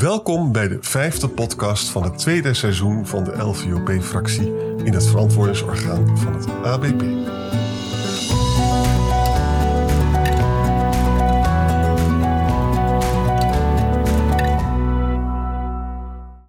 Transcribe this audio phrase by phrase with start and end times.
[0.00, 6.18] Welkom bij de vijfde podcast van het tweede seizoen van de LVOP-fractie in het verantwoordingsorgaan
[6.18, 7.02] van het ABP.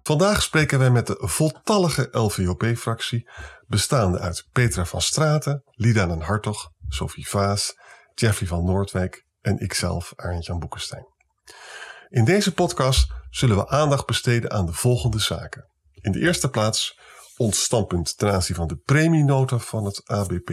[0.02, 3.30] Vandaag spreken wij met de voltallige LVOP-fractie,
[3.66, 7.74] bestaande uit Petra van Straten, Lida den Hartog, Sophie Vaas,
[8.14, 11.06] Jeffrey van Noordwijk en ikzelf, Arend-Jan Boekenstein.
[12.12, 15.68] In deze podcast zullen we aandacht besteden aan de volgende zaken.
[15.92, 16.98] In de eerste plaats
[17.36, 20.50] ons standpunt ten aanzien van de premienota van het ABP.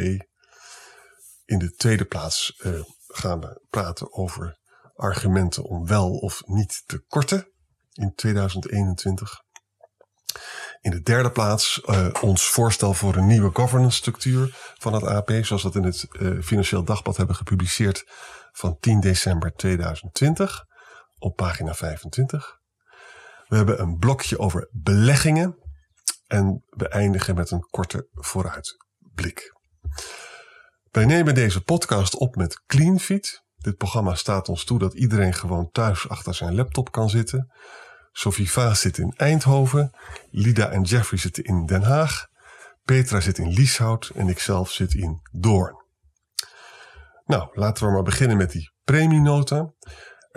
[1.45, 4.59] In de tweede plaats uh, gaan we praten over
[4.95, 7.51] argumenten om wel of niet te korten
[7.91, 9.41] in 2021.
[10.81, 15.29] In de derde plaats uh, ons voorstel voor een nieuwe governance structuur van het AP,
[15.29, 18.03] zoals we dat in het uh, Financieel Dagblad hebben gepubliceerd
[18.51, 20.67] van 10 december 2020
[21.19, 22.59] op pagina 25.
[23.47, 25.57] We hebben een blokje over beleggingen
[26.27, 29.57] en we eindigen met een korte vooruitblik.
[30.91, 33.43] Wij nemen deze podcast op met CleanFeed.
[33.55, 37.51] Dit programma staat ons toe dat iedereen gewoon thuis achter zijn laptop kan zitten.
[38.11, 39.91] Sophie Vaas zit in Eindhoven,
[40.29, 42.27] Lida en Jeffrey zitten in Den Haag,
[42.83, 45.76] Petra zit in Lieshout en ikzelf zit in Doorn.
[47.26, 49.73] Nou, laten we maar beginnen met die premienota.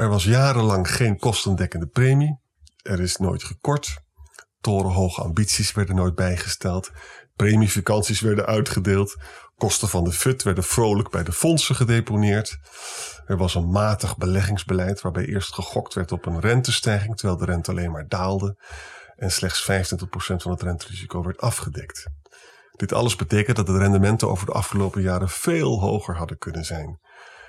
[0.03, 2.41] Er was jarenlang geen kostendekkende premie.
[2.83, 4.03] Er is nooit gekort.
[4.61, 6.91] Torenhoge ambities werden nooit bijgesteld.
[7.36, 9.17] Premievakanties werden uitgedeeld.
[9.56, 12.58] Kosten van de FUT werden vrolijk bij de fondsen gedeponeerd.
[13.27, 17.70] Er was een matig beleggingsbeleid waarbij eerst gegokt werd op een rentestijging terwijl de rente
[17.70, 18.56] alleen maar daalde
[19.17, 22.06] en slechts 25% van het renterisico werd afgedekt.
[22.73, 27.00] Dit alles betekent dat de rendementen over de afgelopen jaren veel hoger hadden kunnen zijn.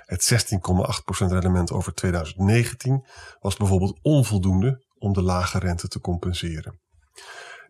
[0.06, 3.06] Het 16,8% rendement over 2019
[3.40, 6.78] was bijvoorbeeld onvoldoende om de lage rente te compenseren.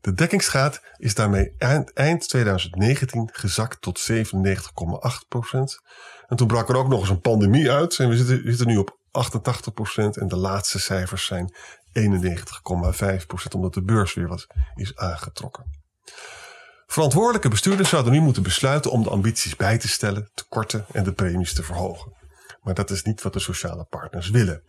[0.00, 1.54] De dekkingsgraad is daarmee
[1.94, 4.18] eind, 2019 gezakt tot 97,8%
[6.26, 7.98] En toen brak er ook nog eens een pandemie uit.
[7.98, 8.98] En we zitten, we zitten nu op
[9.30, 11.54] 88% En de laatste cijfers zijn
[11.98, 12.04] 91,5%
[13.54, 15.64] omdat de beurs weer wat is aangetrokken.
[16.86, 21.04] Verantwoordelijke bestuurders zouden nu moeten besluiten om de ambities bij te stellen, te korten en
[21.04, 22.23] de premies te verhogen.
[22.64, 24.62] Maar dat is niet wat de sociale partners willen.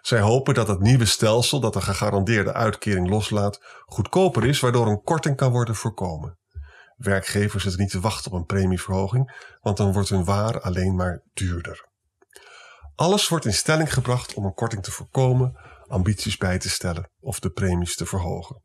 [0.00, 5.02] Zij hopen dat het nieuwe stelsel dat een gegarandeerde uitkering loslaat goedkoper is, waardoor een
[5.02, 6.38] korting kan worden voorkomen.
[6.96, 11.22] Werkgevers zitten niet te wachten op een premieverhoging, want dan wordt hun waar alleen maar
[11.34, 11.88] duurder.
[12.94, 17.40] Alles wordt in stelling gebracht om een korting te voorkomen, ambities bij te stellen of
[17.40, 18.62] de premies te verhogen.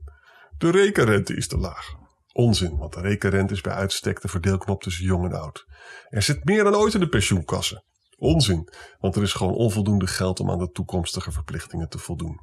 [0.58, 1.94] De rekenrente is te laag.
[2.32, 5.66] Onzin, want de rekenrente is bij uitstek de verdeelknop tussen jong en oud.
[6.10, 7.84] Er zit meer dan ooit in de pensioenkassen.
[8.24, 8.70] Onzin,
[9.00, 12.40] want er is gewoon onvoldoende geld om aan de toekomstige verplichtingen te voldoen.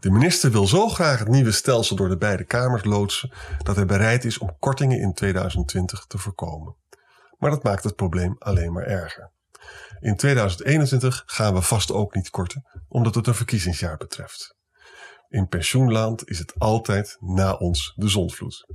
[0.00, 3.32] De minister wil zo graag het nieuwe stelsel door de beide kamers loodsen
[3.62, 6.76] dat hij bereid is om kortingen in 2020 te voorkomen.
[7.38, 9.30] Maar dat maakt het probleem alleen maar erger.
[10.00, 14.56] In 2021 gaan we vast ook niet korten, omdat het een verkiezingsjaar betreft.
[15.28, 18.66] In pensioenland is het altijd na ons de zonvloed.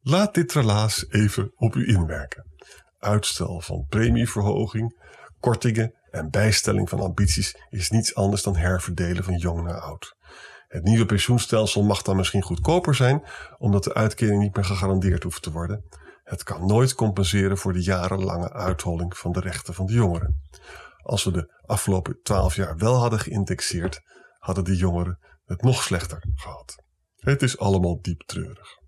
[0.00, 2.49] Laat dit relaas even op u inwerken
[3.00, 5.00] uitstel van premieverhoging,
[5.40, 10.16] kortingen en bijstelling van ambities is niets anders dan herverdelen van jong naar oud.
[10.68, 13.22] Het nieuwe pensioenstelsel mag dan misschien goedkoper zijn,
[13.58, 15.84] omdat de uitkering niet meer gegarandeerd hoeft te worden.
[16.24, 20.42] Het kan nooit compenseren voor de jarenlange uitholling van de rechten van de jongeren.
[21.02, 24.00] Als we de afgelopen twaalf jaar wel hadden geïndexeerd,
[24.38, 26.82] hadden de jongeren het nog slechter gehad.
[27.16, 28.78] Het is allemaal diep treurig.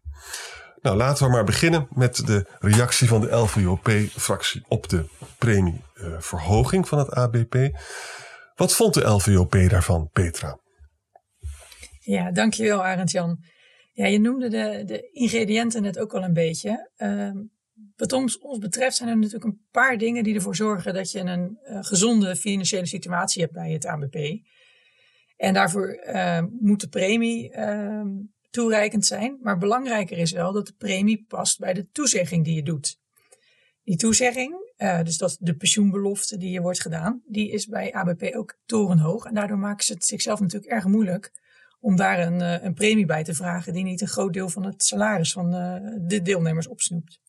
[0.83, 5.05] Nou, laten we maar beginnen met de reactie van de LVOP-fractie op de
[5.39, 7.57] premieverhoging van het ABP.
[8.55, 10.59] Wat vond de LVOP daarvan, Petra?
[12.01, 13.39] Ja, dankjewel Arend-Jan.
[13.93, 16.91] Ja, je noemde de, de ingrediënten net ook al een beetje.
[16.97, 17.31] Uh,
[17.97, 21.21] wat ons, ons betreft zijn er natuurlijk een paar dingen die ervoor zorgen dat je
[21.21, 24.17] een uh, gezonde financiële situatie hebt bij het ABP.
[25.37, 28.09] En daarvoor uh, moet de premie ehm,
[28.53, 29.39] toereikend zijn.
[29.43, 33.01] Maar belangrijker is wel dat de premie past bij de toezegging die je doet.
[33.85, 38.35] Die toezegging, uh, dus dat de pensioenbelofte die je wordt gedaan, die is bij ABP
[38.35, 39.25] ook torenhoog.
[39.25, 41.33] En daardoor maken ze het zichzelf natuurlijk erg moeilijk
[41.81, 44.65] om daar een, uh, een premie bij te vragen die niet een groot deel van
[44.65, 47.21] het salaris van uh, de deelnemers opsnoept.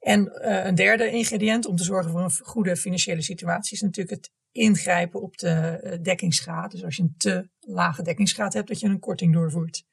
[0.00, 4.32] En een derde ingrediënt om te zorgen voor een goede financiële situatie is natuurlijk het
[4.52, 6.70] ingrijpen op de dekkingsgraad.
[6.70, 9.84] Dus als je een te lage dekkingsgraad hebt, dat je een korting doorvoert.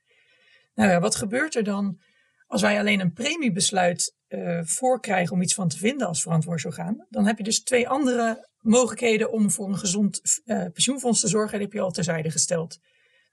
[0.77, 1.99] Nou ja, wat gebeurt er dan
[2.47, 7.05] als wij alleen een premiebesluit uh, voorkrijgen om iets van te vinden als verantwoordingsorgaan?
[7.09, 11.57] Dan heb je dus twee andere mogelijkheden om voor een gezond uh, pensioenfonds te zorgen.
[11.57, 12.79] Die heb je al terzijde gesteld.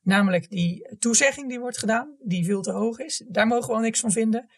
[0.02, 3.24] Namelijk die toezegging die wordt gedaan, die veel te hoog is.
[3.28, 4.50] Daar mogen we al niks van vinden.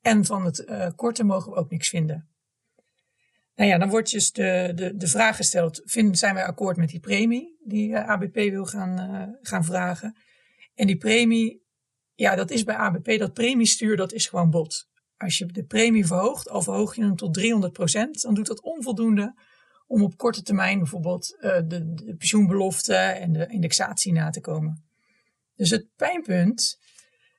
[0.00, 2.28] En van het uh, korte mogen we ook niks vinden.
[3.54, 7.00] Nou ja, dan wordt dus de, de, de vraag gesteld: zijn wij akkoord met die
[7.00, 10.16] premie die ABP wil gaan, gaan vragen?
[10.74, 11.65] En die premie,
[12.16, 14.88] ja, dat is bij ABP, dat premiestuur, dat is gewoon bot.
[15.16, 19.34] Als je de premie verhoogt, al verhoog je hem tot 300% dan doet dat onvoldoende
[19.86, 24.84] om op korte termijn bijvoorbeeld uh, de, de, pensioenbelofte en de indexatie na te komen.
[25.54, 26.78] Dus het pijnpunt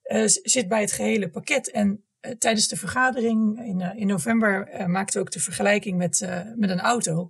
[0.05, 1.71] uh, zit bij het gehele pakket.
[1.71, 6.69] En uh, tijdens de vergadering in, in november maakten we ook de vergelijking met, met
[6.69, 7.29] een auto.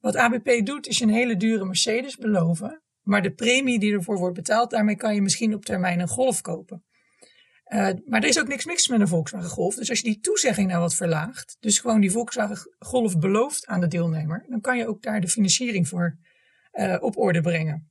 [0.00, 2.81] Wat ABP doet is een hele dure Mercedes beloven.
[3.02, 6.40] Maar de premie die ervoor wordt betaald, daarmee kan je misschien op termijn een Golf
[6.40, 6.84] kopen.
[7.72, 9.74] Uh, maar er is ook niks mis met een Volkswagen Golf.
[9.74, 13.80] Dus als je die toezegging nou wat verlaagt, dus gewoon die Volkswagen Golf belooft aan
[13.80, 16.18] de deelnemer, dan kan je ook daar de financiering voor
[16.72, 17.90] uh, op orde brengen.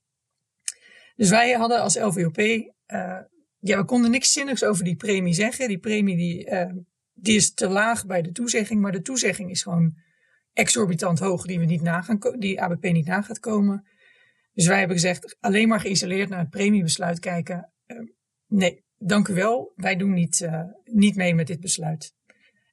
[1.15, 2.67] Dus wij hadden als LVOP, uh,
[3.59, 5.67] ja, we konden niks zinnigs over die premie zeggen.
[5.67, 6.49] Die premie die,
[7.13, 9.97] die is te laag bij de toezegging, maar de toezegging is gewoon
[10.53, 13.85] exorbitant hoog, die, we niet na gaan die ABP niet na gaat komen.
[14.53, 17.71] Dus wij hebben gezegd, alleen maar geïsoleerd naar het premiebesluit kijken.
[18.47, 22.13] nee, dank u wel, wij doen niet, uh, niet mee met dit besluit.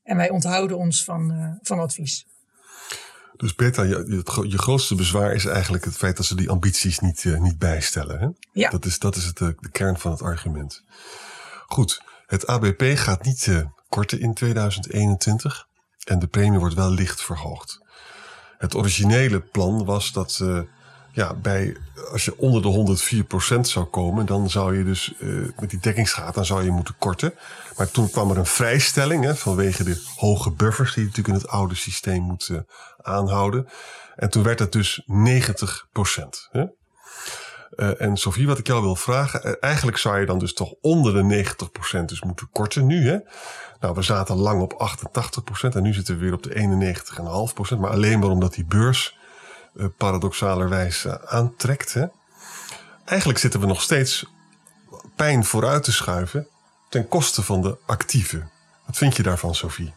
[0.03, 2.27] En wij onthouden ons van, uh, van advies.
[3.37, 7.25] Dus Bertha, je, je, grootste bezwaar is eigenlijk het feit dat ze die ambities niet,
[7.25, 8.19] niet bijstellen.
[8.19, 8.29] Hè?
[8.53, 8.71] Ja.
[8.71, 10.85] Dat is, dat is het, de kern van het argument.
[11.67, 15.69] Goed, het ABP gaat niet korten in 2021
[16.05, 17.81] en de premie wordt wel licht verhoogd.
[18.59, 20.41] Het originele plan was dat
[21.19, 21.77] ja, bij,
[22.13, 22.97] als je onder de
[23.57, 26.95] 104% zou komen, dan zou je dus uh, met die dekkingsgraad, dan zou je moeten
[26.99, 27.35] korten.
[27.77, 31.43] Maar toen kwam er een vrijstelling hè, vanwege de hoge buffers die je natuurlijk in
[31.43, 32.59] het oude systeem moet uh,
[33.03, 33.69] aanhouden.
[34.17, 35.05] En toen werd het dus 90%.
[36.51, 36.65] Hè?
[37.77, 41.13] Uh, en Sofie, wat ik jou wil vragen, eigenlijk zou je dan dus toch onder
[41.13, 41.45] de
[42.01, 43.09] 90% dus moeten korten nu.
[43.09, 43.19] Hè?
[43.81, 44.99] Nou, we zaten lang op
[45.73, 46.93] 88% en nu zitten we weer op de
[47.75, 47.79] 91,5%.
[47.79, 49.18] Maar alleen maar omdat die beurs
[49.97, 51.97] paradoxalerwijs uh, aantrekt.
[53.05, 54.27] Eigenlijk zitten we nog steeds
[55.17, 56.49] pijn vooruit te schuiven
[56.89, 58.51] ten koste van de actieven.
[58.87, 59.95] Wat vind je daarvan, Sophie?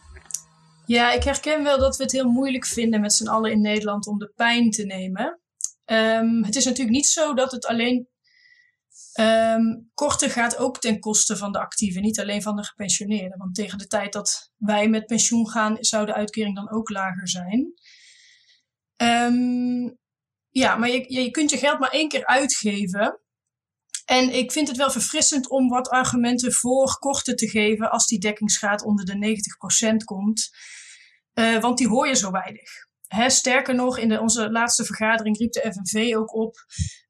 [0.86, 4.06] Ja, ik herken wel dat we het heel moeilijk vinden met z'n allen in Nederland
[4.06, 5.40] om de pijn te nemen.
[5.86, 8.08] Um, het is natuurlijk niet zo dat het alleen
[9.20, 13.38] um, korter gaat ook ten koste van de actieven, niet alleen van de gepensioneerden.
[13.38, 17.28] Want tegen de tijd dat wij met pensioen gaan, zou de uitkering dan ook lager
[17.28, 17.72] zijn.
[19.02, 19.98] Um,
[20.48, 23.20] ja, maar je, je kunt je geld maar één keer uitgeven.
[24.04, 28.18] En ik vind het wel verfrissend om wat argumenten voor korten te geven als die
[28.18, 29.38] dekkingsgraad onder de
[29.92, 30.50] 90% komt.
[31.34, 32.70] Uh, want die hoor je zo weinig.
[33.06, 36.56] Hè, sterker nog, in de, onze laatste vergadering riep de FNV ook op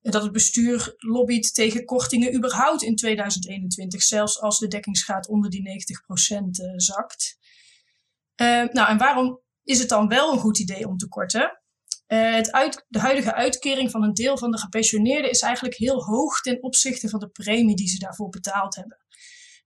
[0.01, 5.85] dat het bestuur lobbyt tegen kortingen überhaupt in 2021, zelfs als de dekkingsgraad onder die
[6.33, 7.39] 90% uh, zakt.
[8.37, 11.62] Uh, nou, en waarom is het dan wel een goed idee om te korten?
[12.13, 16.05] Uh, het uit, de huidige uitkering van een deel van de gepensioneerden is eigenlijk heel
[16.05, 18.97] hoog ten opzichte van de premie die ze daarvoor betaald hebben.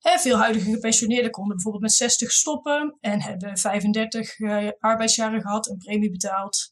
[0.01, 5.77] Veel huidige gepensioneerden konden bijvoorbeeld met 60 stoppen en hebben 35 uh, arbeidsjaren gehad en
[5.77, 6.71] premie betaald.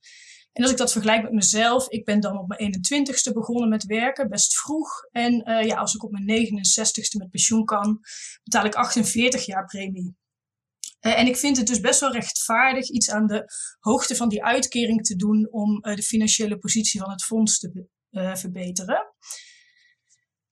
[0.52, 3.84] En als ik dat vergelijk met mezelf, ik ben dan op mijn 21ste begonnen met
[3.84, 4.90] werken, best vroeg.
[5.10, 8.00] En uh, ja, als ik op mijn 69ste met pensioen kan,
[8.44, 10.16] betaal ik 48 jaar premie.
[11.06, 13.44] Uh, en ik vind het dus best wel rechtvaardig iets aan de
[13.80, 17.86] hoogte van die uitkering te doen om uh, de financiële positie van het fonds te
[18.10, 19.14] uh, verbeteren.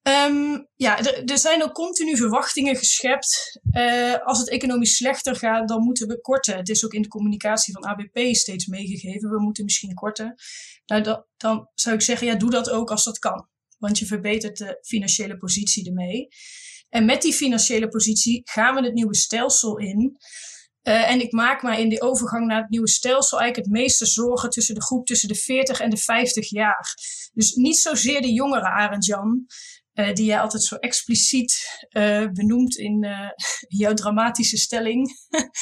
[0.09, 3.61] Um, ja, er zijn ook continu verwachtingen geschept.
[4.25, 6.57] als het economisch slechter gaat, dan moeten we korten.
[6.57, 9.31] Het is ook in de communicatie van ABP steeds meegegeven.
[9.31, 10.35] We moeten misschien korten.
[10.87, 13.49] Nou, dan zou ik zeggen, ja, doe dat ook als dat kan.
[13.79, 16.29] Want je verbetert de financiële positie ermee.
[16.93, 20.17] En met die financiële positie gaan we het nieuwe stelsel in.
[20.83, 24.07] Uh, en ik maak me in die overgang naar het nieuwe stelsel eigenlijk het meeste
[24.07, 26.95] zorgen tussen de groep tussen de 40 en de 50 jaar.
[27.33, 29.47] Dus niet zozeer de jongeren, Arend Jan,
[29.95, 33.07] uh, die jij altijd zo expliciet uh, benoemt in
[33.83, 35.11] jouw dramatische stelling.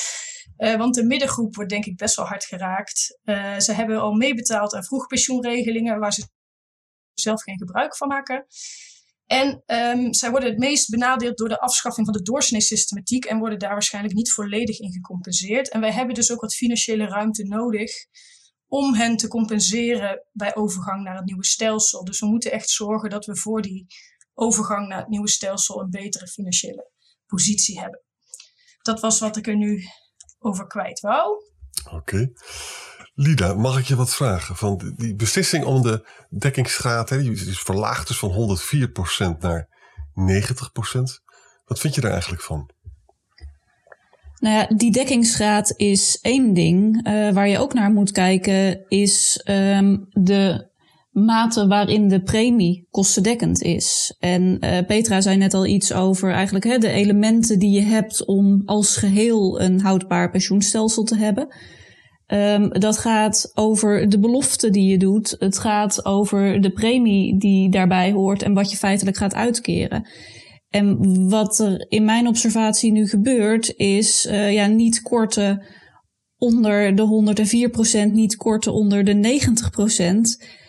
[0.82, 3.18] want de middengroep wordt denk ik best wel hard geraakt.
[3.58, 6.28] ze hebben al meebetaald aan vroegpensioenregelingen waar ze
[7.14, 8.46] zelf geen gebruik van maken.
[9.30, 13.58] En um, zij worden het meest benadeeld door de afschaffing van de doorsneesystematiek en worden
[13.58, 15.68] daar waarschijnlijk niet volledig in gecompenseerd.
[15.68, 17.92] En wij hebben dus ook wat financiële ruimte nodig
[18.66, 22.04] om hen te compenseren bij overgang naar het nieuwe stelsel.
[22.04, 23.86] Dus we moeten echt zorgen dat we voor die
[24.34, 26.90] overgang naar het nieuwe stelsel een betere financiële
[27.26, 28.02] positie hebben.
[28.82, 29.82] Dat was wat ik er nu
[30.38, 31.49] over kwijt wou.
[31.92, 32.32] Oké.
[33.14, 34.56] Lida, mag ik je wat vragen?
[34.56, 39.68] Van die beslissing om de dekkingsgraad, hè, die is verlaagd dus van 104% naar
[40.14, 41.22] 90%.
[41.64, 42.70] Wat vind je daar eigenlijk van?
[44.38, 47.06] Nou ja, die dekkingsgraad is één ding.
[47.08, 50.69] Uh, waar je ook naar moet kijken is um, de
[51.10, 54.16] mate waarin de premie kostendekkend is.
[54.18, 58.24] En uh, Petra zei net al iets over eigenlijk hè, de elementen die je hebt
[58.26, 61.54] om als geheel een houdbaar pensioenstelsel te hebben.
[62.26, 65.36] Um, dat gaat over de belofte die je doet.
[65.38, 70.08] Het gaat over de premie die daarbij hoort en wat je feitelijk gaat uitkeren.
[70.68, 70.98] En
[71.28, 75.64] wat er in mijn observatie nu gebeurt, is uh, ja, niet korten
[76.36, 79.40] onder de 104%, niet korten onder de
[80.40, 80.59] 90%.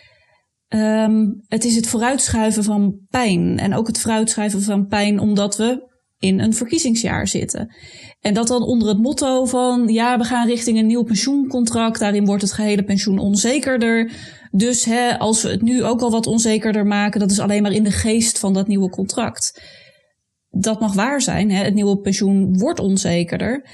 [0.74, 3.58] Um, het is het vooruitschuiven van pijn.
[3.58, 7.74] En ook het vooruitschuiven van pijn omdat we in een verkiezingsjaar zitten.
[8.20, 11.98] En dat dan onder het motto van ja, we gaan richting een nieuw pensioencontract.
[11.98, 14.12] Daarin wordt het gehele pensioen onzekerder.
[14.50, 17.72] Dus hè, als we het nu ook al wat onzekerder maken, dat is alleen maar
[17.72, 19.62] in de geest van dat nieuwe contract.
[20.48, 21.50] Dat mag waar zijn.
[21.50, 21.64] Hè?
[21.64, 23.68] Het nieuwe pensioen wordt onzekerder.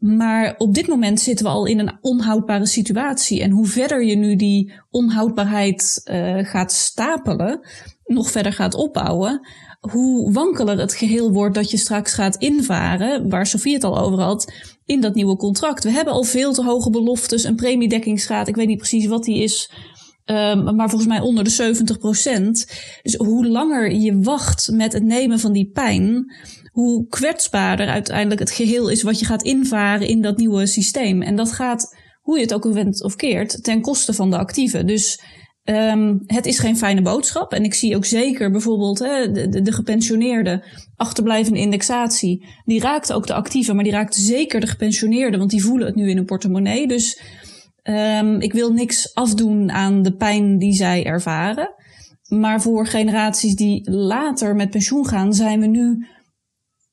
[0.00, 3.42] Maar op dit moment zitten we al in een onhoudbare situatie.
[3.42, 7.60] En hoe verder je nu die onhoudbaarheid uh, gaat stapelen,
[8.04, 9.48] nog verder gaat opbouwen,
[9.80, 14.20] hoe wankeler het geheel wordt dat je straks gaat invaren, waar Sofie het al over
[14.20, 14.52] had,
[14.84, 15.84] in dat nieuwe contract.
[15.84, 19.42] We hebben al veel te hoge beloftes, een premiedekkingsgraad, ik weet niet precies wat die
[19.42, 19.72] is,
[20.24, 25.38] um, maar volgens mij onder de 70% Dus hoe langer je wacht met het nemen
[25.38, 26.34] van die pijn,
[26.70, 31.22] hoe kwetsbaarder uiteindelijk het geheel is wat je gaat invaren in dat nieuwe systeem.
[31.22, 34.86] En dat gaat, hoe je het ook wendt of keert, ten koste van de actieven.
[34.86, 35.20] Dus
[35.64, 37.52] um, het is geen fijne boodschap.
[37.52, 40.62] En ik zie ook zeker bijvoorbeeld hè, de, de, de gepensioneerden,
[40.96, 42.46] achterblijvende indexatie.
[42.64, 45.96] Die raakt ook de actieven, maar die raakt zeker de gepensioneerden, want die voelen het
[45.96, 46.86] nu in hun portemonnee.
[46.86, 47.20] Dus
[47.82, 51.74] um, ik wil niks afdoen aan de pijn die zij ervaren.
[52.28, 56.06] Maar voor generaties die later met pensioen gaan, zijn we nu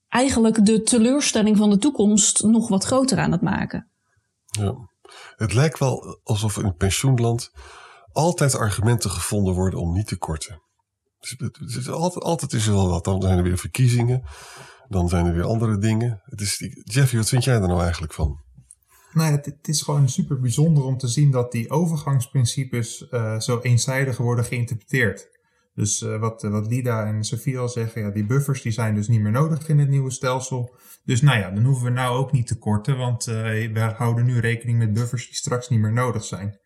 [0.09, 3.91] eigenlijk de teleurstelling van de toekomst nog wat groter aan het maken.
[4.45, 4.75] Ja.
[5.35, 7.51] Het lijkt wel alsof in het pensioenland
[8.11, 10.61] altijd argumenten gevonden worden om niet te korten.
[11.19, 13.03] Dus altijd, altijd is er wel wat.
[13.03, 14.23] Dan zijn er weer verkiezingen.
[14.87, 16.21] Dan zijn er weer andere dingen.
[16.25, 18.39] Het is, Jeffy, wat vind jij er nou eigenlijk van?
[19.13, 23.59] Nou, het, het, is gewoon super bijzonder om te zien dat die overgangsprincipes uh, zo
[23.59, 25.36] eenzijdig worden geïnterpreteerd.
[25.77, 29.07] Dus uh, wat, wat Lida en Sofie al zeggen, ja, die buffers die zijn dus
[29.07, 30.75] niet meer nodig in het nieuwe stelsel.
[31.03, 33.35] Dus nou ja, dan hoeven we nou ook niet te korten, want uh,
[33.73, 36.59] we houden nu rekening met buffers die straks niet meer nodig zijn.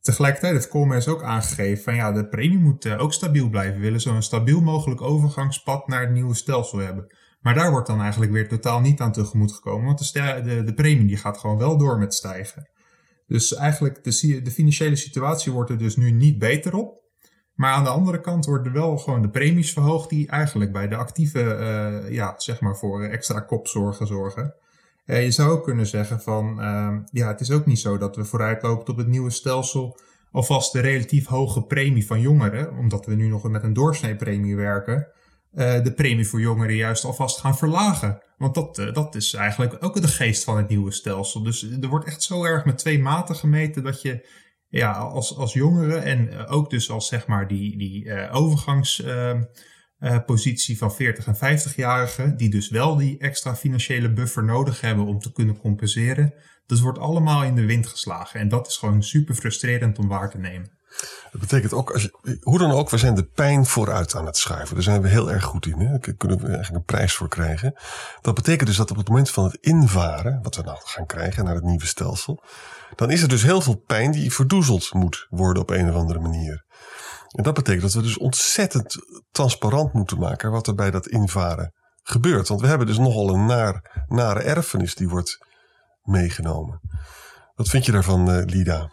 [0.00, 3.74] Tegelijkertijd heeft Colmes ook aangegeven van ja, de premie moet uh, ook stabiel blijven.
[3.74, 7.16] We willen zo'n stabiel mogelijk overgangspad naar het nieuwe stelsel hebben.
[7.40, 10.74] Maar daar wordt dan eigenlijk weer totaal niet aan tegemoet gekomen, want de, de, de
[10.74, 12.70] premie die gaat gewoon wel door met stijgen.
[13.26, 17.03] Dus eigenlijk de, de financiële situatie wordt er dus nu niet beter op.
[17.54, 20.96] Maar aan de andere kant worden wel gewoon de premies verhoogd die eigenlijk bij de
[20.96, 24.54] actieve, uh, ja, zeg maar voor extra kopzorgen zorgen.
[25.06, 28.16] Uh, je zou ook kunnen zeggen van, uh, ja, het is ook niet zo dat
[28.16, 29.98] we vooruitlopend op het nieuwe stelsel
[30.30, 35.06] alvast de relatief hoge premie van jongeren, omdat we nu nog met een doorsneepremie werken,
[35.54, 38.22] uh, de premie voor jongeren juist alvast gaan verlagen.
[38.38, 41.42] Want dat, dat is eigenlijk ook de geest van het nieuwe stelsel.
[41.42, 44.28] Dus er wordt echt zo erg met twee maten gemeten dat je
[44.74, 50.74] ja, als, als jongeren en eh, ook dus als zeg maar die, die uh, overgangspositie
[50.74, 55.18] uh, van 40 en 50-jarigen, die dus wel die extra financiële buffer nodig hebben om
[55.18, 56.34] te kunnen compenseren,
[56.66, 58.40] dat wordt allemaal in de wind geslagen.
[58.40, 60.70] En dat is gewoon super frustrerend om waar te nemen.
[61.32, 62.10] Dat betekent ook, als
[62.42, 64.74] hoe dan ook, we zijn de pijn vooruit aan het schuiven.
[64.74, 65.80] Daar zijn we heel erg goed in.
[65.80, 65.88] Hè?
[65.88, 67.74] Daar kunnen we eigenlijk een prijs voor krijgen.
[68.20, 71.44] Dat betekent dus dat op het moment van het invaren, wat we nou gaan krijgen
[71.44, 72.42] naar het nieuwe stelsel,
[72.94, 76.20] dan is er dus heel veel pijn die verdoezeld moet worden op een of andere
[76.20, 76.64] manier.
[77.36, 78.96] En dat betekent dat we dus ontzettend
[79.30, 81.72] transparant moeten maken wat er bij dat invaren
[82.02, 82.48] gebeurt.
[82.48, 85.38] Want we hebben dus nogal een naar, nare erfenis die wordt
[86.02, 86.80] meegenomen.
[87.54, 88.88] Wat vind je daarvan, uh, Lida?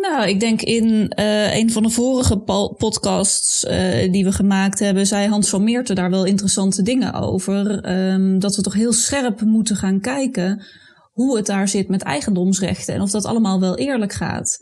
[0.00, 2.38] Nou, ik denk in uh, een van de vorige
[2.76, 7.90] podcasts uh, die we gemaakt hebben, zei Hans van Meerten daar wel interessante dingen over.
[8.12, 10.64] Um, dat we toch heel scherp moeten gaan kijken
[11.12, 14.58] hoe het daar zit met eigendomsrechten en of dat allemaal wel eerlijk gaat.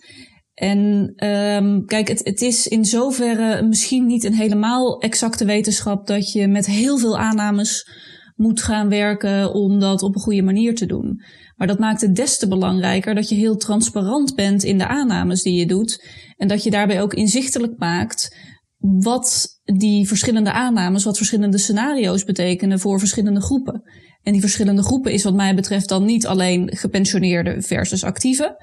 [0.54, 6.32] En um, kijk, het, het is in zoverre misschien niet een helemaal exacte wetenschap dat
[6.32, 7.88] je met heel veel aannames
[8.36, 11.22] moet gaan werken om dat op een goede manier te doen.
[11.56, 15.42] Maar dat maakt het des te belangrijker dat je heel transparant bent in de aannames
[15.42, 16.04] die je doet.
[16.36, 18.36] En dat je daarbij ook inzichtelijk maakt
[18.78, 23.82] wat die verschillende aannames, wat verschillende scenario's betekenen voor verschillende groepen.
[24.22, 28.56] En die verschillende groepen is wat mij betreft dan niet alleen gepensioneerden versus actieven.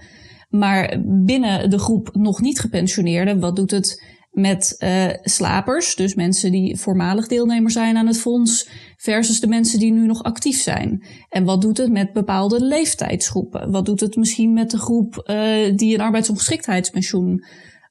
[0.50, 6.52] Maar binnen de groep nog niet gepensioneerden, wat doet het met uh, slapers, dus mensen
[6.52, 11.06] die voormalig deelnemer zijn aan het fonds, versus de mensen die nu nog actief zijn.
[11.30, 13.72] En wat doet het met bepaalde leeftijdsgroepen?
[13.72, 17.46] Wat doet het misschien met de groep uh, die een arbeidsongeschiktheidspensioen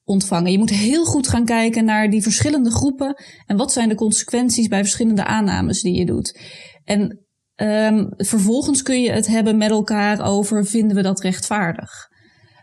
[0.05, 0.53] ontvangen?
[0.53, 4.69] Je moet heel goed gaan kijken naar die verschillende groepen en wat zijn de consequenties
[4.69, 6.41] bij verschillende aannames die je doet.
[6.85, 11.91] En um, vervolgens kun je het hebben met elkaar over vinden we dat rechtvaardig.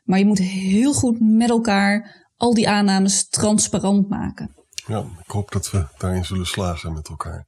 [0.04, 4.56] Maar je moet heel goed met elkaar al die aannames transparant maken.
[4.88, 7.48] Ja, ik hoop dat we daarin zullen slagen met elkaar.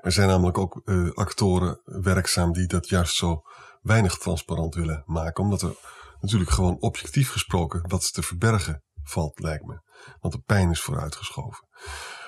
[0.00, 3.42] Er zijn namelijk ook uh, actoren werkzaam die dat juist zo
[3.80, 5.74] weinig transparant willen maken, omdat er
[6.20, 9.80] natuurlijk gewoon objectief gesproken wat te verbergen valt, lijkt me.
[10.20, 11.66] Want de pijn is vooruitgeschoven.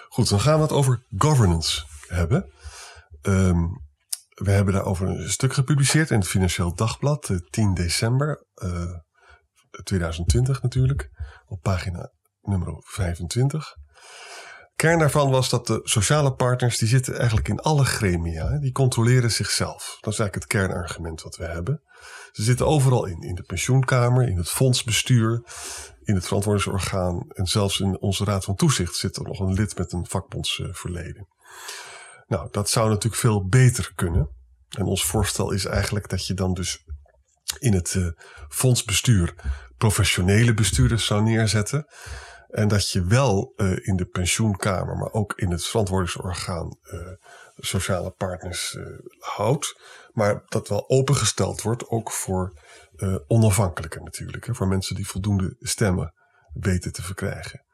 [0.08, 2.50] Goed, dan gaan we het over governance hebben.
[3.22, 3.82] Um,
[4.34, 8.94] we hebben daarover een stuk gepubliceerd in het Financieel Dagblad, 10 december uh,
[9.82, 11.10] 2020 natuurlijk
[11.46, 12.12] op pagina
[12.42, 13.76] nummer 25.
[14.76, 19.30] Kern daarvan was dat de sociale partners, die zitten eigenlijk in alle gremia, die controleren
[19.30, 19.98] zichzelf.
[20.00, 21.82] Dat is eigenlijk het kernargument wat we hebben.
[22.32, 25.42] Ze zitten overal in, in de pensioenkamer, in het fondsbestuur,
[26.02, 29.78] in het verantwoordingsorgaan en zelfs in onze raad van toezicht zit er nog een lid
[29.78, 31.28] met een vakbondsverleden.
[32.26, 34.28] Nou, dat zou natuurlijk veel beter kunnen.
[34.68, 36.84] En ons voorstel is eigenlijk dat je dan dus
[37.58, 38.08] in het uh,
[38.48, 39.34] fondsbestuur
[39.76, 41.86] professionele bestuurders zou neerzetten.
[42.48, 47.00] En dat je wel uh, in de pensioenkamer, maar ook in het verantwoordingsorgaan uh,
[47.56, 48.76] sociale partners
[49.18, 49.80] houdt.
[50.12, 52.60] Maar dat wel opengesteld wordt, ook voor
[53.26, 54.46] onafhankelijken natuurlijk.
[54.46, 56.14] Hè, voor mensen die voldoende stemmen
[56.52, 57.64] weten te verkrijgen.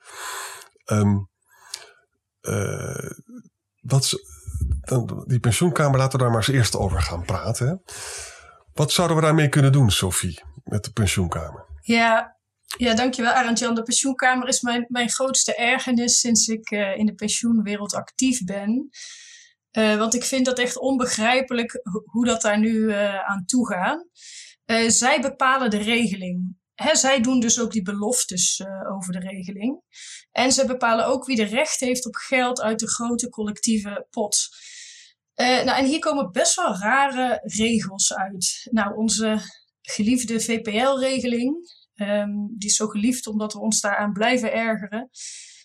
[3.81, 4.13] Wat,
[4.81, 7.67] dan, die pensioenkamer, laten we daar maar eens eerst over gaan praten.
[7.67, 7.75] Hè.
[8.75, 11.67] Wat zouden we daarmee kunnen doen, Sophie, met de pensioenkamer?
[11.81, 12.39] Ja,
[12.77, 13.75] ja dankjewel Arend-Jan.
[13.75, 18.89] De pensioenkamer is mijn, mijn grootste ergernis sinds ik uh, in de pensioenwereld actief ben.
[19.73, 24.07] Uh, want ik vind dat echt onbegrijpelijk hoe dat daar nu uh, aan toe gaat.
[24.93, 26.59] zij bepalen de regeling.
[26.93, 28.63] Zij doen dus ook die beloftes
[28.97, 29.83] over de regeling.
[30.31, 34.49] En ze bepalen ook wie de recht heeft op geld uit de grote collectieve pot.
[35.41, 38.69] Nou, en hier komen best wel rare regels uit.
[38.71, 39.41] Nou, onze
[39.83, 45.11] geliefde VPL-regeling, Um, die is zo geliefd omdat we ons daaraan blijven ergeren.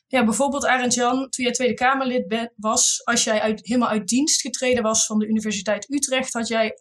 [0.08, 4.42] Ja, bijvoorbeeld Arend Jan, toen jij Tweede Kamerlid was, als jij uit, helemaal uit dienst
[4.42, 6.74] getreden was van de Universiteit Utrecht, had jij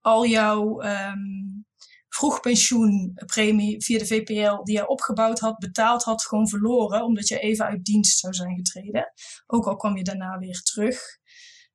[0.00, 1.66] al jouw um,
[2.08, 7.64] vroegpensioenpremie via de VPL die je opgebouwd had, betaald had, gewoon verloren, omdat je even
[7.64, 9.12] uit dienst zou zijn getreden.
[9.46, 11.00] Ook al kwam je daarna weer terug.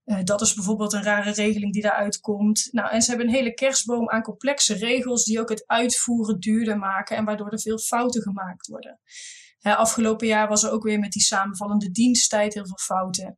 [0.06, 2.68] Uh, dat is bijvoorbeeld een rare regeling die daaruit komt.
[2.72, 6.78] Nou, en ze hebben een hele kerstboom aan complexe regels die ook het uitvoeren duurder
[6.78, 9.00] maken en waardoor er veel fouten gemaakt worden.
[9.62, 13.38] Afgelopen jaar was er ook weer met die samenvallende diensttijd heel veel fouten.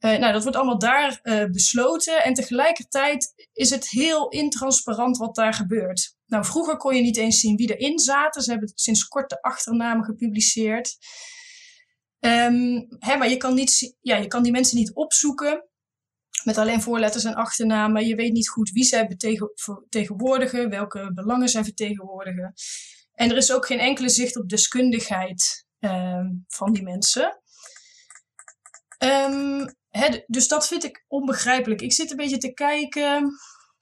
[0.00, 1.20] Uh, nou, dat wordt allemaal daar
[1.52, 6.16] besloten en tegelijkertijd is het heel intransparant wat daar gebeurt.
[6.26, 8.42] Nou, vroeger kon je niet eens zien wie erin zaten.
[8.42, 10.96] Ze hebben sinds kort de achternamen gepubliceerd.
[12.20, 15.68] Um, hè, maar je kan, niet, ja, je kan die mensen niet opzoeken
[16.46, 18.06] met alleen voorletters en achternamen.
[18.06, 22.54] Je weet niet goed wie zij vertegenwoordigen, welke belangen zij vertegenwoordigen.
[23.12, 27.40] En er is ook geen enkele zicht op deskundigheid um, van die mensen.
[28.98, 29.74] Um,
[30.26, 31.80] dus dat vind ik onbegrijpelijk.
[31.80, 33.30] Ik zit een beetje te kijken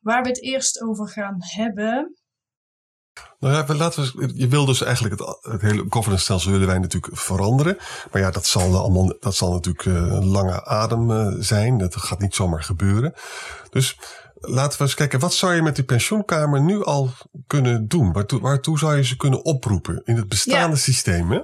[0.01, 2.19] waar we het eerst over gaan hebben.
[3.39, 6.79] Nou ja, laten we, je wil dus eigenlijk het, het hele governance stelsel willen wij
[6.79, 7.77] natuurlijk veranderen.
[8.13, 11.79] Maar ja, dat zal, allemaal, dat zal natuurlijk eh, een lange adem eh, zijn.
[11.79, 13.15] Dat gaat niet zomaar gebeuren.
[13.71, 13.99] Dus
[14.35, 17.11] laten we eens kijken, wat zou je met die pensioenkamer nu al
[17.47, 18.13] kunnen doen?
[18.13, 20.83] Waartoe, waartoe zou je ze kunnen oproepen in het bestaande ja.
[20.83, 21.31] systeem?
[21.31, 21.41] Hè?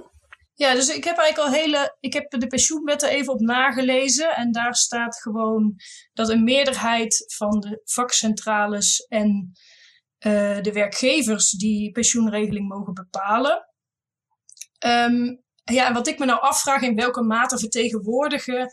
[0.53, 1.97] Ja, dus ik heb eigenlijk al hele.
[1.99, 4.35] Ik heb de pensioenwetten even op nagelezen.
[4.35, 5.75] En daar staat gewoon
[6.13, 9.51] dat een meerderheid van de vakcentrales en
[10.25, 13.67] uh, de werkgevers die pensioenregeling mogen bepalen.
[14.85, 18.71] Um, ja, wat ik me nou afvraag, in welke mate vertegenwoordigen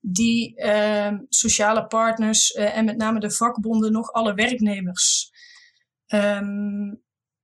[0.00, 5.30] die uh, sociale partners uh, en met name de vakbonden nog alle werknemers?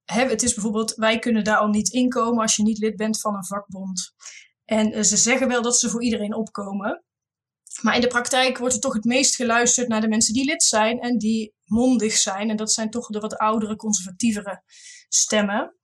[0.04, 3.20] Hè, het is bijvoorbeeld, wij kunnen daar al niet inkomen als je niet lid bent
[3.20, 4.14] van een vakbond.
[4.64, 7.04] En uh, ze zeggen wel dat ze voor iedereen opkomen.
[7.82, 10.62] Maar in de praktijk wordt er toch het meest geluisterd naar de mensen die lid
[10.62, 12.50] zijn en die mondig zijn.
[12.50, 14.62] En dat zijn toch de wat oudere, conservatievere
[15.08, 15.74] stemmen.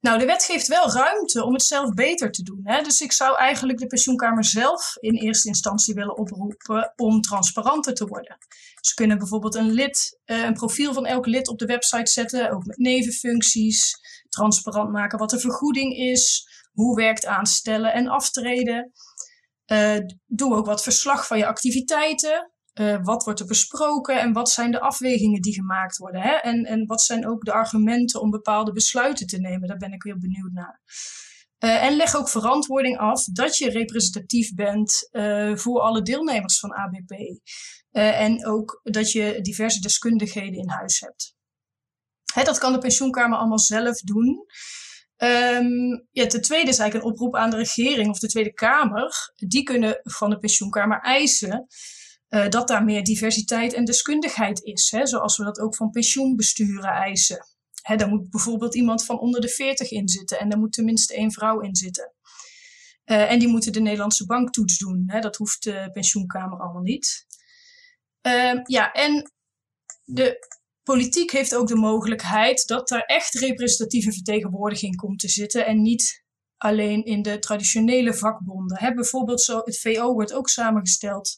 [0.00, 2.60] Nou, de wet geeft wel ruimte om het zelf beter te doen.
[2.62, 2.82] Hè?
[2.82, 8.06] Dus ik zou eigenlijk de pensioenkamer zelf in eerste instantie willen oproepen om transparanter te
[8.06, 8.36] worden.
[8.80, 12.50] Ze kunnen bijvoorbeeld een lid, uh, een profiel van elk lid op de website zetten,
[12.50, 13.94] ook met nevenfuncties,
[14.28, 18.92] transparant maken wat de vergoeding is, hoe werkt aanstellen en aftreden.
[19.66, 19.96] Uh,
[20.26, 22.52] doe ook wat verslag van je activiteiten.
[22.80, 26.20] Uh, wat wordt er besproken en wat zijn de afwegingen die gemaakt worden?
[26.20, 26.32] Hè?
[26.32, 29.68] En, en wat zijn ook de argumenten om bepaalde besluiten te nemen?
[29.68, 30.80] Daar ben ik heel benieuwd naar.
[31.58, 36.72] Uh, en leg ook verantwoording af dat je representatief bent uh, voor alle deelnemers van
[36.72, 37.40] ABP.
[37.90, 41.34] en ook dat je diverse deskundigheden in huis hebt.
[42.34, 44.46] Hè, dat kan de pensioenkamer allemaal zelf doen.
[45.16, 49.32] Um, ja, ten tweede is eigenlijk een oproep aan de regering of de Tweede Kamer.
[49.36, 51.66] Die kunnen van de pensioenkamer eisen
[52.30, 54.90] uh, dat daar meer diversiteit en deskundigheid is.
[54.90, 57.46] Hè, zoals we dat ook van pensioenbesturen eisen.
[57.82, 61.14] Hè, daar moet bijvoorbeeld iemand van onder de 40 in zitten en daar moet tenminste
[61.14, 62.12] één vrouw in zitten.
[63.04, 65.02] Uh, en die moeten de Nederlandse banktoets doen.
[65.06, 67.26] Hè, dat hoeft de pensioenkamer allemaal niet.
[68.26, 69.32] Uh, ja, en
[70.04, 70.48] de
[70.82, 76.24] politiek heeft ook de mogelijkheid dat er echt representatieve vertegenwoordiging komt te zitten en niet
[76.56, 78.94] alleen in de traditionele vakbonden.
[78.94, 81.36] Bijvoorbeeld zo, het VO wordt ook samengesteld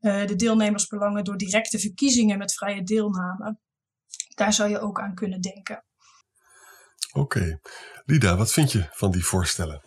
[0.00, 3.58] uh, de deelnemersbelangen door directe verkiezingen met vrije deelname.
[4.34, 5.84] Daar zou je ook aan kunnen denken.
[7.12, 7.38] Oké.
[7.38, 7.60] Okay.
[8.04, 9.82] Lida, wat vind je van die voorstellen?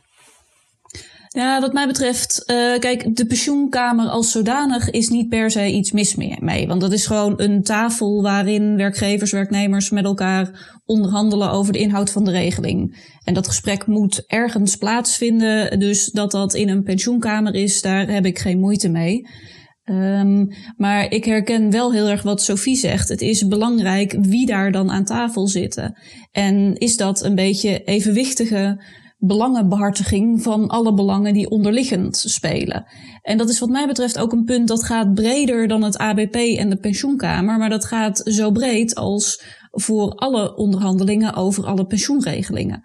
[1.34, 5.92] Ja, wat mij betreft, uh, kijk, de pensioenkamer als zodanig is niet per se iets
[5.92, 6.68] mis mee.
[6.68, 12.12] Want dat is gewoon een tafel waarin werkgevers, werknemers met elkaar onderhandelen over de inhoud
[12.12, 13.10] van de regeling.
[13.24, 15.80] En dat gesprek moet ergens plaatsvinden.
[15.80, 19.28] Dus dat dat in een pensioenkamer is, daar heb ik geen moeite mee.
[19.92, 23.10] Um, maar ik herken wel heel erg wat Sophie zegt.
[23.10, 25.98] Het is belangrijk wie daar dan aan tafel zitten.
[26.32, 28.84] En is dat een beetje evenwichtige
[29.18, 32.86] belangenbehartiging van alle belangen die onderliggend spelen.
[33.22, 36.36] En dat is wat mij betreft ook een punt dat gaat breder dan het ABP
[36.36, 42.84] en de pensioenkamer, maar dat gaat zo breed als voor alle onderhandelingen over alle pensioenregelingen.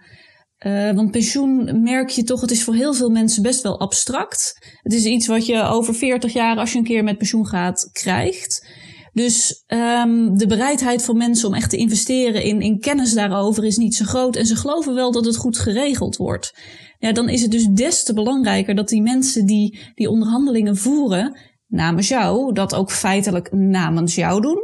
[0.59, 4.55] Uh, want pensioen merk je toch, het is voor heel veel mensen best wel abstract.
[4.83, 7.89] Het is iets wat je over 40 jaar, als je een keer met pensioen gaat,
[7.93, 8.67] krijgt.
[9.13, 13.77] Dus um, de bereidheid van mensen om echt te investeren in, in kennis daarover is
[13.77, 14.37] niet zo groot.
[14.37, 16.53] En ze geloven wel dat het goed geregeld wordt.
[16.99, 21.39] Ja, dan is het dus des te belangrijker dat die mensen die die onderhandelingen voeren
[21.67, 24.59] namens jou, dat ook feitelijk namens jou doen.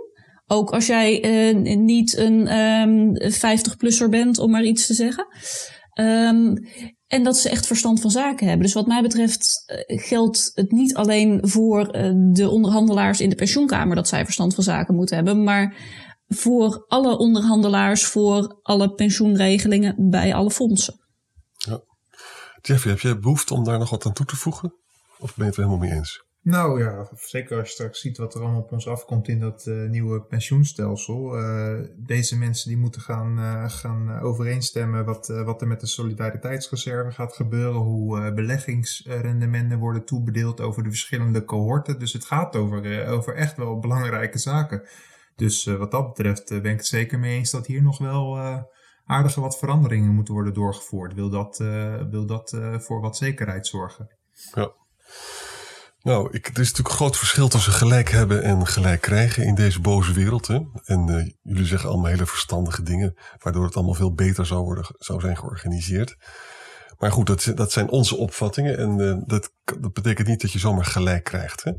[0.46, 1.24] Ook als jij
[1.54, 5.26] uh, niet een um, 50-plusser bent, om maar iets te zeggen.
[5.94, 6.54] Um,
[7.06, 8.64] en dat ze echt verstand van zaken hebben.
[8.64, 13.34] Dus wat mij betreft uh, geldt het niet alleen voor uh, de onderhandelaars in de
[13.34, 15.76] pensioenkamer dat zij verstand van zaken moeten hebben, maar
[16.26, 21.00] voor alle onderhandelaars, voor alle pensioenregelingen bij alle fondsen.
[21.52, 21.80] Ja.
[22.60, 24.74] Jeffrey, heb je behoefte om daar nog wat aan toe te voegen?
[25.18, 26.24] Of ben je het er helemaal mee eens?
[26.42, 29.66] Nou ja, zeker als je straks ziet wat er allemaal op ons afkomt in dat
[29.66, 31.38] uh, nieuwe pensioenstelsel.
[31.38, 37.10] Uh, deze mensen die moeten gaan, uh, gaan overeenstemmen wat, wat er met de solidariteitsreserve
[37.10, 37.80] gaat gebeuren.
[37.80, 41.98] Hoe beleggingsrendementen worden toebedeeld over de verschillende cohorten.
[41.98, 44.88] Dus het gaat over, over echt wel belangrijke zaken.
[45.36, 48.38] Dus wat dat betreft ben ik het zeker mee eens dat hier nog wel
[49.06, 51.14] aardige wat veranderingen moeten worden doorgevoerd.
[51.14, 51.56] Wil dat,
[52.10, 54.10] wil dat voor wat zekerheid zorgen?
[54.54, 54.72] Ja.
[56.02, 59.54] Nou, ik, er is natuurlijk een groot verschil tussen gelijk hebben en gelijk krijgen in
[59.54, 60.46] deze boze wereld.
[60.46, 60.60] Hè?
[60.84, 64.84] En uh, jullie zeggen allemaal hele verstandige dingen, waardoor het allemaal veel beter zou, worden,
[64.98, 66.16] zou zijn georganiseerd.
[66.98, 70.58] Maar goed, dat, dat zijn onze opvattingen en uh, dat, dat betekent niet dat je
[70.58, 71.64] zomaar gelijk krijgt.
[71.64, 71.72] Hè?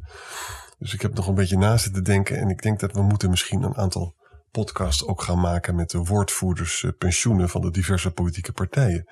[0.78, 3.30] Dus ik heb nog een beetje na zitten denken en ik denk dat we moeten
[3.30, 4.16] misschien een aantal
[4.52, 9.08] podcasts ook gaan maken met de woordvoerders uh, pensioenen van de diverse politieke partijen.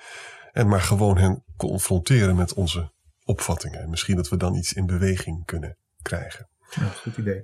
[0.52, 2.92] En maar gewoon hen confronteren met onze
[3.24, 3.90] opvattingen.
[3.90, 6.48] Misschien dat we dan iets in beweging kunnen krijgen.
[6.70, 7.42] Ja, goed idee.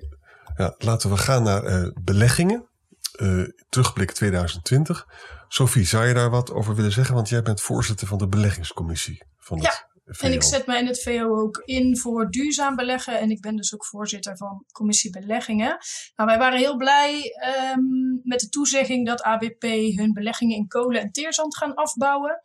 [0.56, 2.68] Ja, laten we gaan naar uh, beleggingen.
[3.16, 5.06] Uh, terugblik 2020.
[5.48, 7.14] Sophie, zou je daar wat over willen zeggen?
[7.14, 9.88] Want jij bent voorzitter van de beleggingscommissie van ja.
[10.18, 13.18] En ik zet mij in het VO ook in voor duurzaam beleggen.
[13.18, 15.78] En ik ben dus ook voorzitter van commissie beleggingen.
[16.16, 17.32] Nou, wij waren heel blij
[17.76, 19.62] um, met de toezegging dat ABP
[19.96, 22.40] hun beleggingen in kolen en teerzand gaan afbouwen.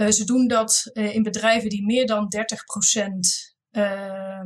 [0.00, 4.44] Uh, ze doen dat uh, in bedrijven die meer dan 30 procent uh,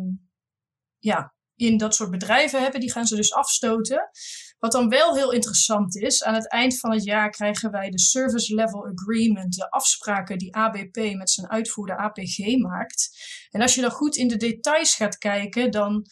[0.99, 2.81] ja, in dat soort bedrijven hebben.
[2.81, 4.11] Die gaan ze dus afstoten.
[4.59, 8.01] Wat dan wel heel interessant is, aan het eind van het jaar krijgen wij de
[8.01, 13.11] Service Level Agreement, de afspraken die ABP met zijn uitvoerder APG maakt.
[13.51, 16.07] En als je dan goed in de details gaat kijken, dan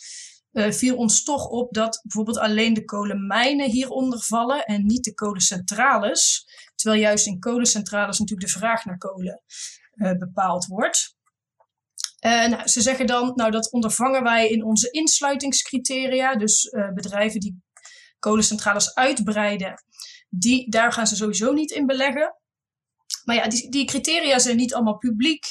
[0.53, 5.15] uh, viel ons toch op dat bijvoorbeeld alleen de kolenmijnen hieronder vallen en niet de
[5.15, 6.47] kolencentrales.
[6.83, 9.43] Terwijl juist in kolencentrales natuurlijk de vraag naar kolen
[9.95, 11.17] uh, bepaald wordt.
[12.21, 16.37] Uh, nou, ze zeggen dan, nou dat ondervangen wij in onze insluitingscriteria.
[16.37, 17.63] Dus uh, bedrijven die
[18.19, 19.85] kolencentrales uitbreiden,
[20.29, 22.37] die, daar gaan ze sowieso niet in beleggen.
[23.25, 25.45] Maar ja, die, die criteria zijn niet allemaal publiek.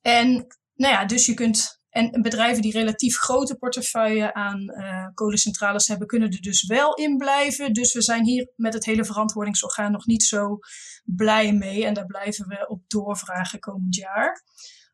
[0.00, 1.80] En nou ja, dus je kunt.
[1.92, 7.16] En bedrijven die relatief grote portefeuille aan uh, kolencentrales hebben, kunnen er dus wel in
[7.16, 7.72] blijven.
[7.72, 10.58] Dus we zijn hier met het hele verantwoordingsorgaan nog niet zo
[11.04, 11.84] blij mee.
[11.84, 14.42] En daar blijven we op doorvragen komend jaar.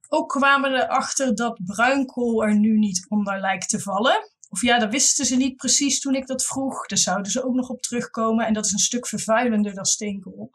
[0.09, 4.31] Ook kwamen we erachter dat bruinkool er nu niet onder lijkt te vallen.
[4.49, 6.87] Of ja, dat wisten ze niet precies toen ik dat vroeg.
[6.87, 8.47] Daar zouden ze ook nog op terugkomen.
[8.47, 10.51] En dat is een stuk vervuilender dan steenkool.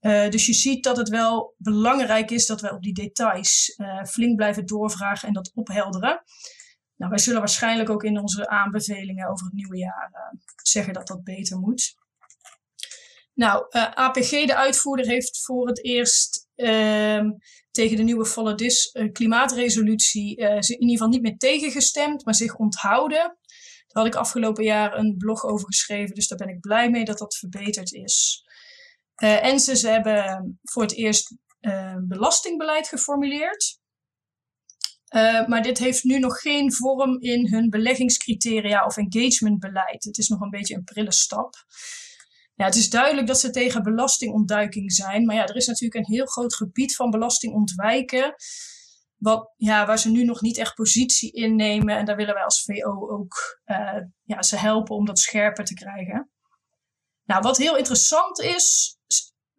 [0.00, 4.04] Uh, dus je ziet dat het wel belangrijk is dat we op die details uh,
[4.04, 6.22] flink blijven doorvragen en dat ophelderen.
[6.96, 11.06] Nou, wij zullen waarschijnlijk ook in onze aanbevelingen over het nieuwe jaar uh, zeggen dat
[11.06, 11.94] dat beter moet.
[13.34, 17.30] Nou, APG, de uitvoerder, heeft voor het eerst ehm,
[17.70, 23.18] tegen de nieuwe Follow This klimaatresolutie in ieder geval niet meer tegengestemd, maar zich onthouden.
[23.18, 27.04] Daar had ik afgelopen jaar een blog over geschreven, dus daar ben ik blij mee
[27.04, 28.44] dat dat verbeterd is.
[29.22, 33.78] Uh, en ze, hebben voor het eerst uh, belastingbeleid geformuleerd.
[35.14, 40.04] Uh, maar dit heeft nu nog geen vorm in hun beleggingscriteria of engagementbeleid.
[40.04, 41.54] Het is nog een beetje een prille stap.
[42.54, 45.24] Ja, het is duidelijk dat ze tegen belastingontduiking zijn.
[45.24, 48.34] Maar ja, er is natuurlijk een heel groot gebied van belastingontwijken.
[49.16, 51.96] Wat, ja, waar ze nu nog niet echt positie innemen.
[51.96, 53.60] En daar willen wij als VO ook
[54.22, 56.30] ja, ze helpen om dat scherper te krijgen.
[57.24, 58.98] Nou, wat heel interessant is,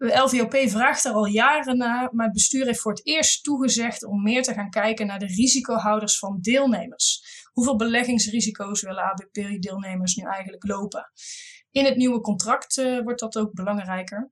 [0.02, 4.24] LVOP vraagt er al jaren naar, maar het bestuur heeft voor het eerst toegezegd om
[4.24, 7.24] meer te gaan kijken naar de risicohouders van deelnemers.
[7.52, 11.12] Hoeveel beleggingsrisico's willen ABP-deelnemers nu eigenlijk lopen?
[11.72, 14.32] In het nieuwe contract uh, wordt dat ook belangrijker.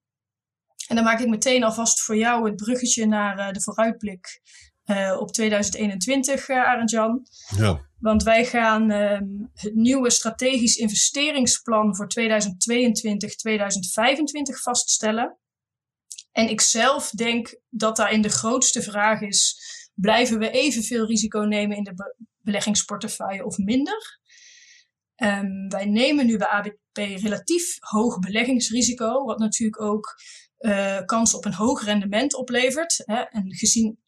[0.88, 4.41] En dan maak ik meteen alvast voor jou het bruggetje naar uh, de vooruitblik
[4.86, 7.27] uh, op 2021, Arend-Jan.
[7.58, 7.88] Ja.
[7.99, 9.19] Want wij gaan uh,
[9.53, 12.21] het nieuwe strategisch investeringsplan voor 2022-2025
[14.62, 15.38] vaststellen.
[16.39, 19.62] En ik zelf denk dat daarin de grootste vraag is:
[19.93, 24.19] blijven we evenveel risico nemen in de beleggingsportefeuille of minder?
[25.15, 30.15] Um, wij nemen nu bij ABP relatief hoog beleggingsrisico, wat natuurlijk ook
[30.60, 33.02] uh, kans op een hoog rendement oplevert.
[33.06, 33.21] Hè?
[33.21, 33.99] En gezien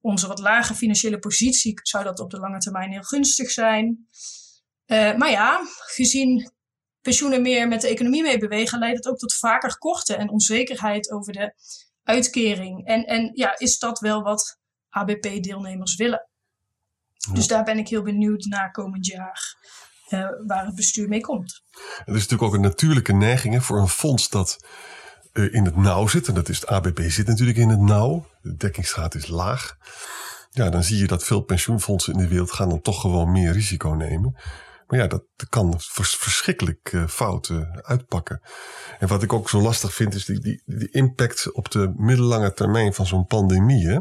[0.00, 4.08] onze wat lage financiële positie zou dat op de lange termijn heel gunstig zijn.
[4.86, 6.52] Uh, maar ja, gezien
[7.02, 11.10] pensioenen meer met de economie mee bewegen, leidt het ook tot vaker korten en onzekerheid
[11.10, 11.54] over de
[12.04, 12.86] uitkering.
[12.86, 14.58] En, en ja, is dat wel wat
[14.88, 16.28] ABP-deelnemers willen?
[17.32, 19.58] Dus daar ben ik heel benieuwd naar komend jaar.
[20.08, 21.62] Uh, waar het bestuur mee komt.
[22.04, 24.64] Er is natuurlijk ook een natuurlijke neiging hè, voor een fonds dat
[25.32, 26.28] uh, in het nauw zit.
[26.28, 28.26] En dat is het ABP zit natuurlijk in het nauw.
[28.42, 29.76] De dekkingsgraad is laag.
[30.50, 33.52] Ja, dan zie je dat veel pensioenfondsen in de wereld gaan dan toch gewoon meer
[33.52, 34.36] risico nemen.
[34.90, 37.50] Maar ja, dat kan verschrikkelijk uh, fout
[37.82, 38.40] uitpakken.
[38.98, 42.52] En wat ik ook zo lastig vind, is die, die, die impact op de middellange
[42.52, 43.86] termijn van zo'n pandemie.
[43.86, 43.98] Hè?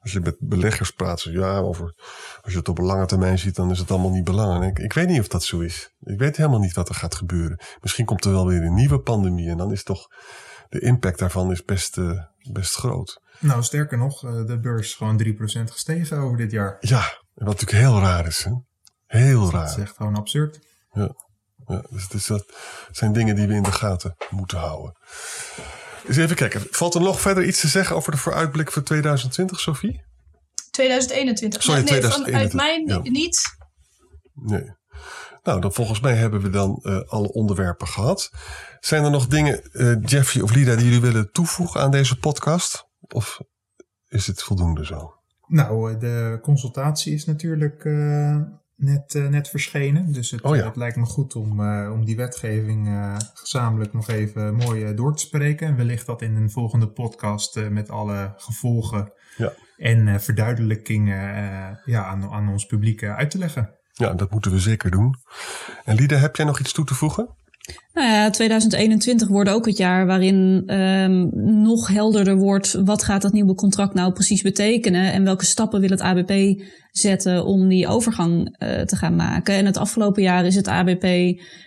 [0.00, 1.94] Als je met beleggers praat, ja, over,
[2.40, 4.78] als je het op een lange termijn ziet, dan is het allemaal niet belangrijk.
[4.78, 5.94] Ik weet niet of dat zo is.
[6.00, 7.60] Ik weet helemaal niet wat er gaat gebeuren.
[7.80, 10.08] Misschien komt er wel weer een nieuwe pandemie en dan is toch
[10.68, 12.20] de impact daarvan is best, uh,
[12.52, 13.20] best groot.
[13.40, 16.76] Nou, sterker nog, de beurs is gewoon 3% gestegen over dit jaar.
[16.80, 18.44] Ja, wat natuurlijk heel raar is.
[18.44, 18.52] Hè?
[19.10, 19.66] Heel raar.
[19.66, 20.60] Dat is echt gewoon absurd.
[20.92, 21.14] Ja,
[21.66, 22.44] ja dus, dus dat
[22.90, 24.96] zijn dingen die we in de gaten moeten houden.
[26.06, 26.62] Dus even kijken.
[26.70, 30.04] Valt er nog verder iets te zeggen over de vooruitblik voor 2020, Sophie?
[30.70, 31.62] 2021.
[31.62, 32.50] Sorry, nee, 2021.
[32.52, 33.10] vanuit mij Ja.
[33.10, 33.40] niet.
[34.34, 34.78] Nee.
[35.42, 38.30] Nou, dan volgens mij hebben we dan uh, alle onderwerpen gehad.
[38.80, 42.84] Zijn er nog dingen, uh, Jeffrey of Lida, die jullie willen toevoegen aan deze podcast?
[43.00, 43.40] Of
[44.08, 45.14] is het voldoende zo?
[45.46, 48.40] Nou, de consultatie is natuurlijk uh,
[48.80, 50.12] net, uh, net verschenen.
[50.12, 50.64] Dus het, Oh ja.
[50.64, 55.14] het lijkt me goed om, uh, om die wetgeving uh, gezamenlijk nog even mooi door
[55.16, 55.66] te spreken.
[55.66, 59.52] En wellicht dat in een volgende podcast met alle gevolgen Ja.
[59.76, 63.74] en verduidelijkingen ja, aan, aan ons publiek uit te leggen.
[63.92, 65.14] Ja, dat moeten we zeker doen.
[65.84, 67.28] En Lida, heb jij nog iets toe te voegen?
[67.92, 71.30] Nou ja, 2021 wordt ook het jaar waarin um,
[71.62, 75.90] nog helderder wordt wat gaat dat nieuwe contract nou precies betekenen en welke stappen wil
[75.90, 79.54] het ABP zetten om die overgang uh, te gaan maken.
[79.54, 81.06] En het afgelopen jaar is het ABP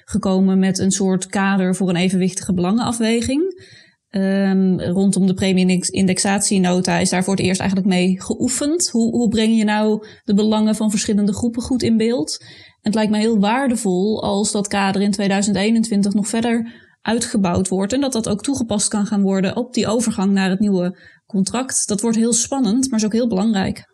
[0.06, 3.72] gekomen met een soort kader voor een evenwichtige belangenafweging.
[4.10, 8.90] Um, rondom de premie-indexatienota is daar voor het eerst eigenlijk mee geoefend.
[8.90, 12.46] Hoe, hoe breng je nou de belangen van verschillende groepen goed in beeld?
[12.84, 18.02] Het lijkt me heel waardevol als dat kader in 2021 nog verder uitgebouwd wordt en
[18.02, 21.88] dat dat ook toegepast kan gaan worden op die overgang naar het nieuwe contract.
[21.88, 23.86] Dat wordt heel spannend, maar is ook heel belangrijk.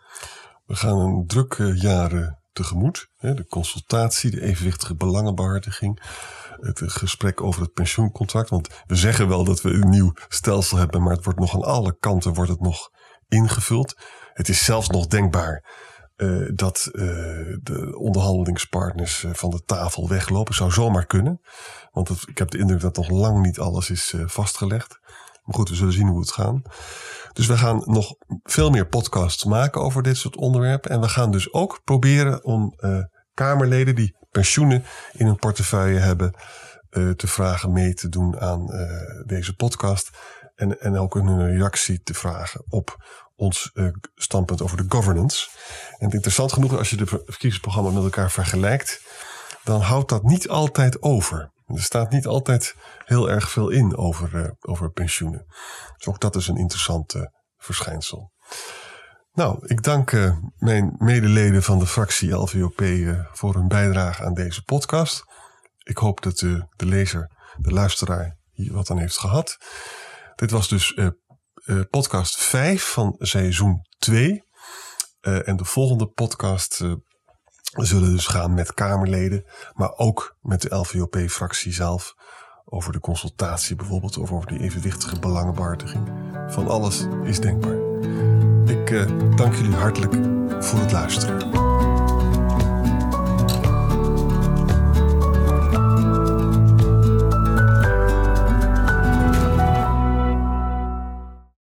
[0.66, 3.08] We gaan een drukke jaren tegemoet.
[3.18, 6.02] De consultatie, de evenwichtige belangenbehartiging,
[6.60, 8.50] het gesprek over het pensioencontract.
[8.50, 11.64] Want we zeggen wel dat we een nieuw stelsel hebben, maar het wordt nog aan
[11.64, 12.90] alle kanten wordt het nog
[13.28, 14.02] ingevuld.
[14.34, 15.64] Het is zelfs nog denkbaar
[16.20, 17.04] uh, dat uh,
[17.62, 20.56] de onderhandelingspartners uh, van de tafel weglopen.
[20.56, 21.42] Zou zomaar kunnen.
[21.92, 25.00] Want het, ik heb de indruk dat nog lang niet alles is vastgelegd.
[25.44, 26.56] Maar goed, we zullen zien hoe het gaat.
[27.34, 30.92] Dus we gaan nog veel meer podcasts maken over dit soort onderwerpen.
[30.92, 32.76] En we gaan dus ook proberen om
[33.34, 36.34] Kamerleden die pensioenen in hun portefeuille hebben,
[37.16, 38.66] te vragen mee te doen aan
[39.26, 40.10] deze podcast.
[40.56, 42.98] En, en ook hun reactie te vragen op
[43.40, 45.50] ons uh, standpunt over de governance.
[45.98, 49.02] En interessant genoeg, als je de verkiezingsprogramma met elkaar vergelijkt,
[49.64, 51.52] dan houdt dat niet altijd over.
[51.66, 52.76] Er staat niet altijd
[53.06, 55.46] heel erg veel in over, uh, over pensioenen.
[55.98, 57.22] Dus ook dat is een interessant uh,
[57.58, 58.32] verschijnsel.
[59.32, 60.12] Nou, ik dank
[60.58, 62.82] mijn medeleden van de fractie LVOP
[63.32, 65.24] voor hun bijdrage aan deze podcast.
[65.84, 69.58] Ik hoop dat de lezer, de luisteraar hier wat aan heeft gehad.
[70.36, 70.98] Dit was dus
[71.70, 74.44] uh, podcast 5 van seizoen 2.
[75.22, 76.94] Uh, eh, en de volgende podcast uh,
[77.74, 82.16] zullen dus gaan met Kamerleden, maar ook met de LVOP-fractie zelf.
[82.66, 86.12] Over de consultatie bijvoorbeeld, of over die evenwichtige belangenbehartiging.
[86.48, 87.78] Van alles is denkbaar.
[88.66, 90.14] Ik dank jullie hartelijk
[90.64, 91.69] voor het luisteren.